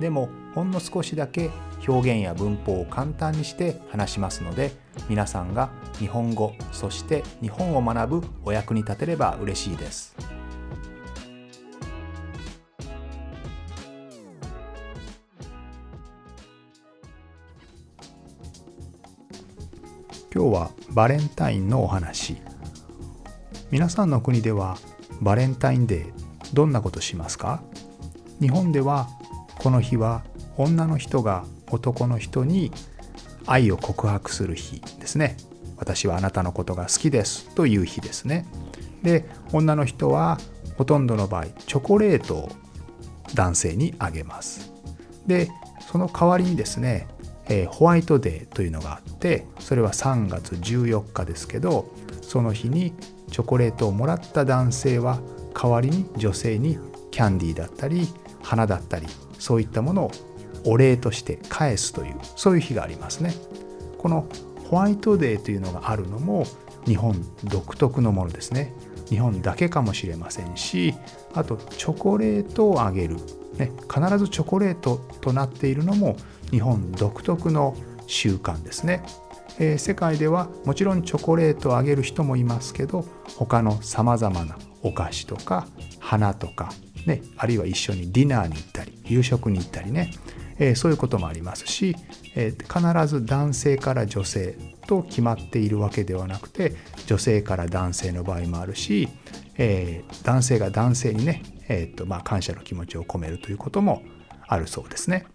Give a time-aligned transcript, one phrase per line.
[0.00, 1.50] でもほんの少しだけ
[1.86, 4.72] 表現や文法を簡単にして話しますので
[5.08, 10.16] 皆さんが日本語そして日本を学ぶお役に立てれば嬉しいです。
[20.32, 22.40] 今日はバレンタインのお話。
[23.70, 24.78] 皆さんの国では
[25.20, 26.12] バレンタインデー
[26.54, 27.62] どんなことしますか？
[28.40, 29.08] 日本では
[29.60, 30.24] この日は
[30.56, 32.72] 女の人が男の人に
[33.46, 35.36] 愛を告白する日ですね。
[35.76, 38.46] 私はあなたのことが好きですという日ですね。
[39.02, 40.38] で女の人は
[40.78, 42.48] ほとんどの場合チョコレートを
[43.34, 44.72] 男性にあげます。
[45.26, 45.50] で
[45.92, 47.06] その代わりにですね、
[47.50, 52.94] えー、ホワイトデーというのがあってそれは3月14日ですけどその日に
[53.30, 55.20] チョコレートをもらった男性は
[55.54, 56.78] 代わりに女性に
[57.10, 58.08] キャンディーだったり
[58.42, 59.06] 花だったり
[59.40, 60.10] そういったものを
[60.64, 63.34] お礼として返すというそういう日がありますね。
[63.98, 64.28] この
[64.68, 66.44] ホワイトデーというのがあるのも
[66.86, 68.72] 日本独特のものですね。
[69.08, 70.94] 日本だけかもしれませんし
[71.34, 73.16] あとチョコレートをあげる、
[73.58, 76.14] ね、必ずチョコレートとなっているのも
[76.52, 79.02] 日本独特の習慣ですね。
[79.58, 83.04] えー、世界ではもちろんチョコレートをあげる人もいますけど
[83.36, 85.66] 他のさまざまなお菓子とか
[85.98, 86.72] 花とか、
[87.10, 90.12] ね、あるいは一緒にディナーに行ったり夕食に行ったりね
[90.60, 91.96] えそういうこともありますし、
[92.36, 96.74] え必ず男性から女性と決まっているわけではなくて
[97.06, 99.08] 女性から男性の場合もあるし、
[99.56, 104.02] え男性が男性にね、えーとまあ、感謝の気持ちを込めるということも
[104.46, 105.26] あるそうですね。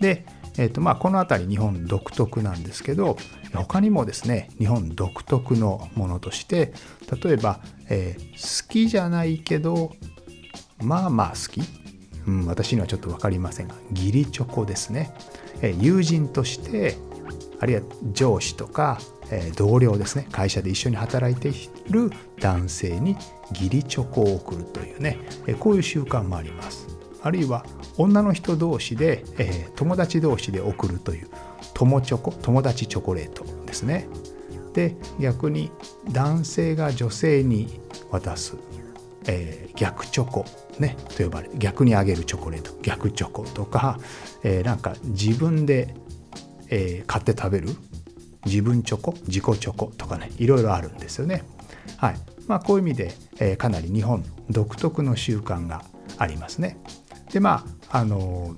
[0.00, 0.26] で、
[0.58, 3.16] えーとまあ、この辺り日本独特なんですけど
[3.54, 6.72] 他にもですね日本独特のものとして
[7.22, 9.92] 例えば、えー、好きじゃないけど
[10.82, 11.62] まあまあ好き。
[12.26, 13.74] うん、私にはちょっと分かりませんが。
[13.90, 15.14] 義理チョコですね、
[15.62, 16.96] え友人として
[17.60, 17.82] あるいは
[18.12, 18.98] 上司とか、
[19.30, 20.26] え同僚ですね。
[20.32, 21.52] 会社で一緒に働いてい
[21.90, 22.10] る
[22.40, 23.16] 男性に
[23.50, 26.88] 義理チョコを送るというね、えこういう習慣もあります。
[27.22, 27.64] あるいは
[27.98, 31.28] 女の人同士で、え友達同士で送るという
[31.74, 34.08] 友チョコ友達チョコレートですね。
[34.72, 35.70] で逆に
[36.10, 37.80] 男性が女性に
[38.10, 38.56] 渡す、
[39.26, 40.44] えー、逆チョコ
[40.80, 43.98] ねと呼ばれる逆にあげるチョコレート逆チョコとか、
[44.42, 45.94] えー、なんか自分で、
[46.68, 47.68] えー、買って食べる
[48.46, 51.44] 自分チョコ自己チョコとかねいろいろあるんですよね。
[51.98, 55.84] はいまあ、こういう意味で、えー、かなり日本独特の習慣が
[56.18, 56.78] ありますね。
[57.32, 58.56] でまああの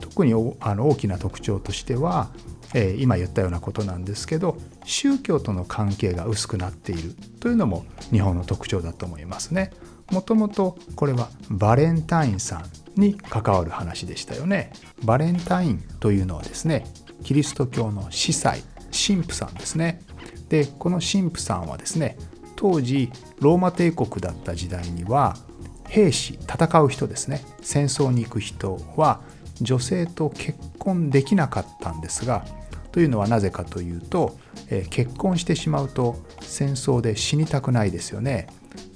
[0.00, 2.30] 特にあの大きな特徴としては、
[2.74, 9.70] えー、今言ったようなことなんですけど宗教との関係が薄くなっているというのも日本の特徴だと思いますね。
[10.10, 12.64] もともとこれはバレンタインさ
[12.96, 14.72] んに関わる話でしたよね。
[15.04, 16.84] バレンタインというのはですね
[17.22, 20.02] キリスト教の司祭神父さんですね。
[20.48, 22.18] でこの神父さんはですね
[22.56, 23.10] 当時
[23.40, 25.36] ローマ帝国だった時代には
[25.88, 29.20] 兵士戦う人ですね戦争に行く人は
[29.60, 32.44] 女性と結婚できなかったんですが
[32.92, 34.36] というのはなぜかというと、
[34.68, 38.48] え結婚してしまうと戦争で死にたくないですよね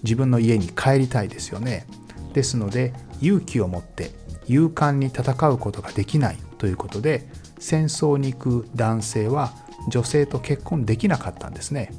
[0.04, 1.87] 自分の家に帰りたいですよね。
[2.32, 4.10] ですので勇気を持って
[4.47, 6.38] 勇敢に戦うことができない。
[6.59, 7.28] ということで
[7.59, 9.53] 戦争に行く男性は
[9.88, 11.93] 女性と結婚できなかったんですね。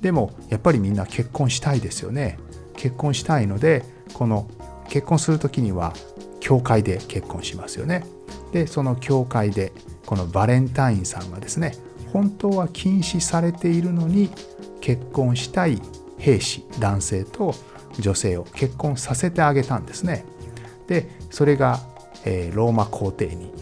[0.00, 2.38] でもやっぱりみんな結婚したいですよね。
[2.76, 4.48] 結婚したいのでこの
[4.88, 5.92] 結婚する時には
[6.40, 8.04] 教会で結婚しますよね。
[8.52, 9.72] でその教会で
[10.06, 11.74] このバレンタインさんはですね
[12.12, 14.30] 本当は禁止されているのに
[14.80, 15.82] 結婚したい
[16.18, 17.54] 兵士男性と
[17.98, 20.24] 女性を結婚させてあげたんですね。
[20.86, 21.80] でそれが、
[22.24, 23.52] えー、ローマ皇帝に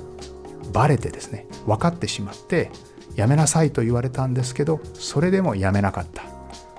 [0.73, 2.71] バレてですね分かってしまって
[3.15, 6.23] やめなさいと言われたんですけどそれでもやめなかった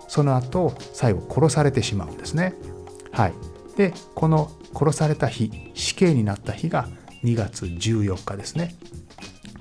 [0.07, 2.53] その後最後殺されてしまうんですね。
[3.11, 3.33] はい、
[3.75, 6.87] でこの殺された日死刑になった日が
[7.23, 8.75] 2月14日ですね。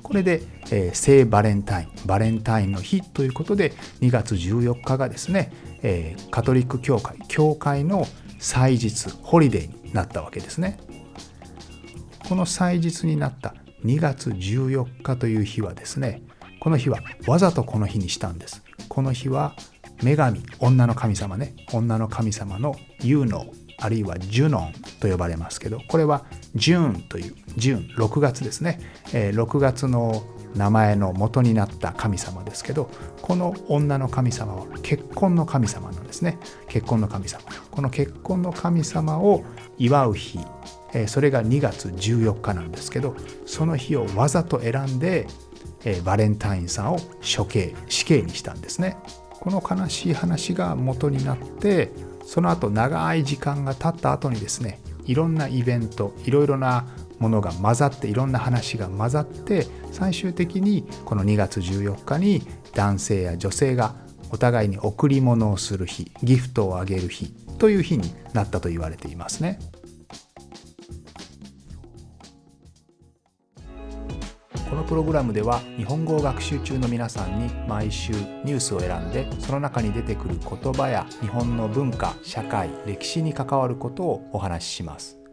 [0.03, 8.07] これで、えー、聖バレンタインバレンタインの日ということで2月14日がですね、えー、カトリック教会教会の
[8.39, 10.79] 祭日ホリデーになったわけですね。
[12.29, 16.23] この祭日になった2月14日という日はですね
[16.59, 18.63] この日はわざとこの日にしたんです。
[18.89, 19.55] この日は
[20.03, 21.55] 女神女の神様ね。
[21.73, 23.47] 女の神様のユーノ
[23.79, 26.25] あるいはジュノンと呼ばれますけどこれは
[26.55, 28.81] ジューンというジューン6月ですね、
[29.13, 30.23] えー、6月の
[30.55, 32.91] 名前の元になった神様ですけど
[33.21, 36.39] この女の神様は結婚の神様なんですね。
[36.69, 37.43] 結婚の神様。
[37.71, 39.45] この結婚の神様を
[39.79, 40.39] 祝う日
[41.09, 43.15] それが2月14日なんですけど
[43.45, 45.27] その日をわざと選んで
[46.05, 46.99] バレンタインさんを
[47.37, 48.97] 処刑死刑にしたんですね。
[49.31, 51.93] この悲しい話が元になって
[52.25, 56.87] その後長い時間が経った後にですねいろんなイベントいろいろな
[57.19, 62.43] ものが混ざっていろんな話が混ざって最終的にこの2月14日に
[62.75, 63.95] 男性や女性が
[64.31, 69.59] お互いに贈り物をする日ギフトをあげる日という日になったと言われていますね。
[74.69, 85.26] このプログラムでは日本語を学習中の皆さんに毎週ニュースを選んでその中に出てくる言葉や日本の文化社会歴史に関わることをお話しします。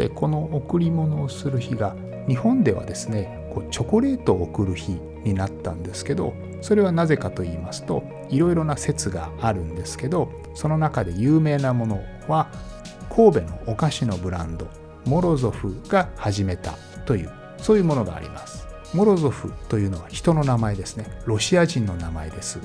[0.00, 1.94] ってこの贈り物をする日が
[2.26, 4.92] 日本ではですねこうチョコレートを贈る日
[5.24, 6.32] になったんですけど
[6.62, 12.50] それはなぜかと言いますといろいろな説があるんですけどその中で有名なものは
[13.14, 14.66] 神戸のお菓子のブランド
[15.04, 16.72] モロゾフが始めた
[17.04, 18.69] というそういうものがあります。
[18.92, 21.06] モロゾフというのは人の名前ですね。
[21.24, 22.58] ロシア人の名前です、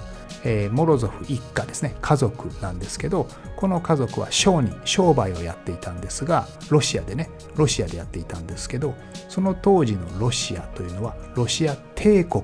[0.43, 1.95] えー、モロゾフ一家ですね。
[2.01, 8.95] 家族なんですけどこの家族は商人商売をやっていたんですがロシアでねロシアでやっていたんですけど
[9.29, 12.43] その当時のロシアというのはロシア帝国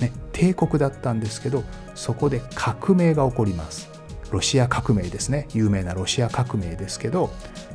[0.00, 1.62] ね、帝国だったんですけど
[1.94, 3.88] そこで革命が起こります。
[4.30, 5.48] ロシア革命ですね。
[5.52, 7.30] 有名なロシア革命ですけど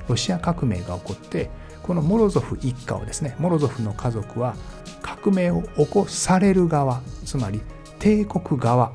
[0.07, 1.49] ロシア革命が起こって
[1.85, 4.55] このモロゾフ一家をですねモロゾフの家族は
[5.01, 7.61] 革命を起こされる側つまり
[7.99, 8.91] 帝国側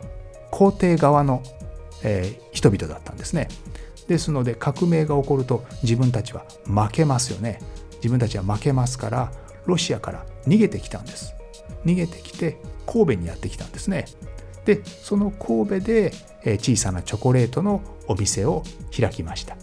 [0.50, 1.42] 皇帝側の、
[2.02, 3.48] えー、人々だったんですね
[4.08, 7.60] ですので革命が起こると自分たちは負けますよね
[7.96, 9.32] 自分たちは負けますから
[9.66, 11.34] ロシアから逃げてきたんです
[11.84, 14.06] 逃げてきて神戸にやってきたんですね。
[14.64, 16.12] でその神戸で
[16.58, 18.62] 小さなチョコレートのお店を
[18.96, 19.56] 開きました。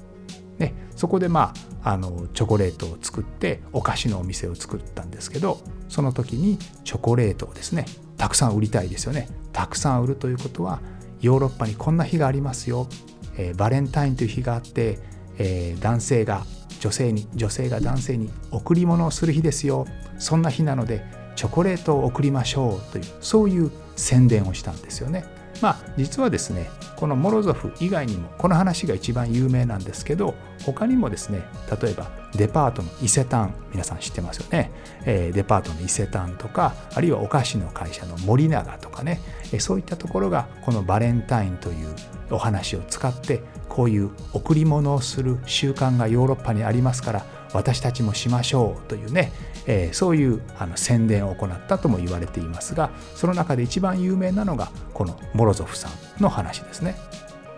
[0.58, 7.86] ね、そこでまああのチョコレートを作ってお菓子のお店を作ったんですけどその時にチョコレートをですね
[8.18, 9.30] たくさん売りたいですよね。
[9.54, 10.82] たくさん売るということは
[11.22, 12.90] ヨーロッパにこんな日がありますよ、
[13.38, 15.00] えー、バレンタインという日があって、
[15.38, 16.44] えー、男性が
[16.82, 19.86] 女性に女性が男性に贈り物をする日ですよ。
[20.20, 21.06] そんな日なので
[21.38, 25.24] チョコレートを送りましょうというそういう宣伝をしたんですよね。
[25.62, 30.34] まあ実はですねこのモロゾフ以外にもこの話が一番有名なんですけど
[30.66, 31.48] 他にもですね
[31.82, 34.72] 例えばデパートの伊勢丹皆さん知ってますよね、
[35.06, 39.22] え、デパートの伊勢丹とかあるいはお菓子の会社の森永とかね、
[39.54, 41.96] え、そういったところがこのバレンタインという
[42.32, 49.32] お話を使ってこういう贈り物をする習慣がヨーロッパにありますから私たちもしましょうというね、
[49.68, 56.96] えー、そういうあの宣伝を行ったとも言われていますがその中で一番有名なのがこのモロゾフさんの話ですね。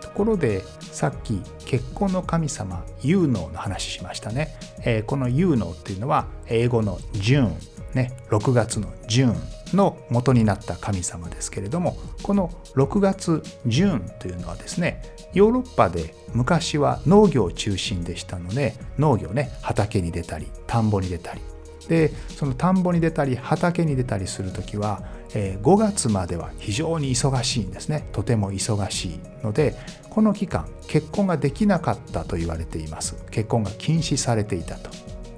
[0.00, 7.56] ところでさっき結婚の神様ユーノーの話しましたね、えー、このユーノーっていうのは英語のジューン
[7.94, 21.40] ね6月のジューンの元になった神様ですけれどもこの6月ジューンというのはですねヨーロッパで昔は農業中心でしたので農業ね畑に出たり田んぼに出たり
[21.90, 25.02] でその田んぼに出たり畑に出たりする時は、
[25.34, 28.08] え、5月までは非常に忙しいんですね。
[28.12, 29.74] とても忙しいので
[30.08, 33.16] この期間結婚ができなかったと言われています。
[33.32, 34.90] 結婚が禁止されていたと。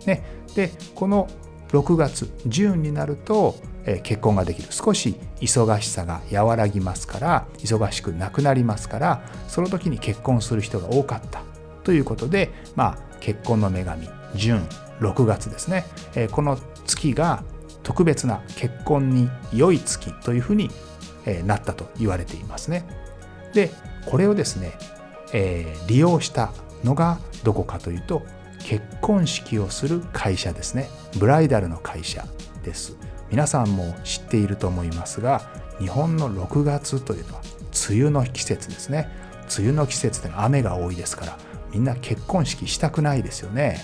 [0.05, 0.23] ね、
[0.55, 1.27] でこの
[1.71, 3.55] 6月10になると、
[3.87, 4.69] え、結婚ができる。
[4.73, 11.45] 少し忙しさが和らぎますから忙しくなくなりますからその時に結婚する人が多かった。
[11.83, 14.69] ということでまあ結婚の女神純。
[15.01, 15.85] 6月ですね、
[16.15, 17.43] えこの月が
[17.83, 20.71] 特別な結婚に良い月というふうに
[21.45, 22.87] なったと言われていますね。
[23.53, 23.71] で
[24.07, 24.73] これをですね、
[25.33, 26.53] え、利用した
[26.85, 28.23] のがどこかというと
[28.61, 30.89] 結婚式をする会社ですね。
[31.19, 32.25] ブライダルの会社
[32.65, 32.97] です。
[33.31, 35.41] 皆さんも知っていると思いますが
[35.79, 37.41] 日本の6月というのは
[37.89, 39.09] 梅雨の季節ですね。
[39.59, 41.39] 梅雨の季節で雨が多いですから
[41.73, 43.81] みんな結婚式したくないですよね。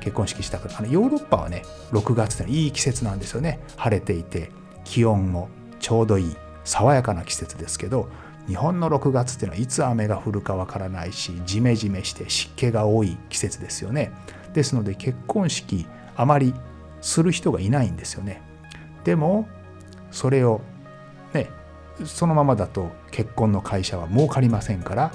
[0.00, 3.60] 結婚式したくあのヨーロッパはね6月っていい季節なんですよね。
[3.76, 4.50] 晴れていて
[4.84, 8.08] 気温もちょうどいい爽やかな季節ですけど
[8.46, 14.12] 日本の6月っていうのはいつ雨が降るかわからないしジメジメして湿気が多い季節ですよね。
[14.52, 16.54] ですので結婚式あまり
[17.00, 18.42] する人がいないんですよね。
[19.04, 19.48] でも
[20.10, 20.60] それを
[21.32, 21.48] ね
[22.04, 25.12] そのままだと結婚の会社は儲かりませんから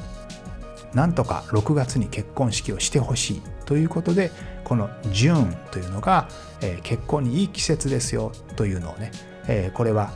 [0.95, 4.31] なんとか6月に結婚式をしてほしいということで
[4.63, 6.27] この「ジューン」というのが、
[6.61, 9.11] えー、結婚にいい季節ですよというのをね、
[9.47, 10.11] えー、これは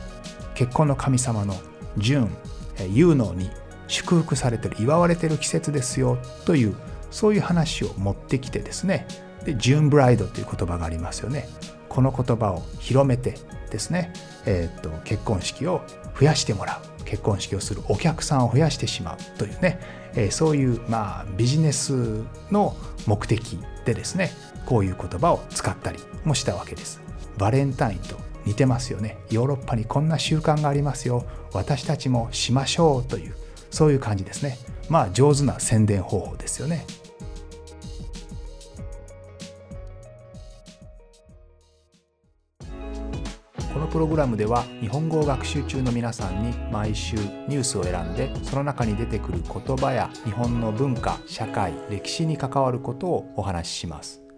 [0.54, 1.54] 結婚の神様の
[1.98, 2.36] ジューン、
[2.78, 3.50] えー、有能に
[3.86, 6.74] 祝福されてる祝われてる季節ですよという
[7.10, 9.06] そういう話を持ってきてですね
[9.44, 11.48] でジューンブライドという言葉がありますよね。
[11.88, 13.34] この言葉を広めて
[13.70, 14.12] ですね、
[14.46, 15.82] えーと、結婚式を
[16.18, 16.90] 増やしてもらう。
[17.04, 19.80] 結婚式をするお客さんを増やしてしまうというね、
[20.16, 22.76] え、そういう、まあ、ビジネスの
[23.06, 24.32] 目的でですね
[24.66, 27.00] こういう言葉を使ったりもしたわけです。
[27.38, 29.18] バレンタインと似てますよね。
[29.30, 31.24] ヨーロッパにこんな習慣がありますよ。
[31.52, 33.34] 私たちもしましょうという
[33.70, 34.58] そういう感じですね。
[34.88, 36.86] まあ上手な宣伝方法ですよね。
[43.90, 54.29] プログラムでは日本語を学習中の皆さんに毎週ニュースを選んでその中に出てくる言葉や日本の文化社会歴史に関わることをお話しします。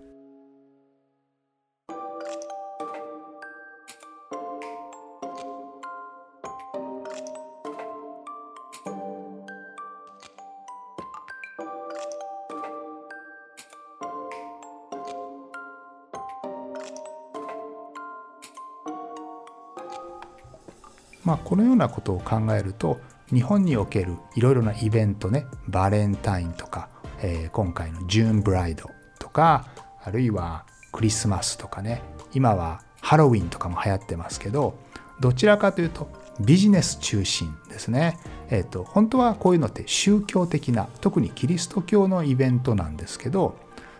[21.24, 23.00] まあ、このようなことを考えると
[23.32, 26.88] 日本におけるいろいろなイベントねバレンタインとか、
[27.20, 29.66] えー、今回のジューンブライドとか
[30.02, 32.02] あるいはクリスマスとかね
[32.34, 34.74] 今はハロウィンとかも流行ってますけど
[35.20, 36.08] どちらかというと
[36.40, 38.18] ビジネス中心ですね。
[38.50, 43.56] えっ、ー、と本当はこういうのって宗教的な特にキリスト教のイベントなんですけど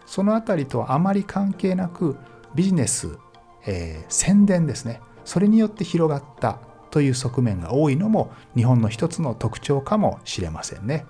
[0.07, 2.17] その辺りとあまり関係なく
[2.55, 3.19] ビジネス、
[3.67, 6.59] えー、宣伝ですねそれによって広がった
[6.93, 11.07] という側面が多いのも日本の一つの特徴かもしれませんね。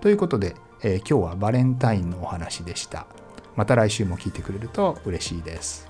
[0.00, 3.06] ということで、えー、今日はバレンタインのお話でした。
[3.54, 5.89] また来週も聞いてくれると嬉しいです。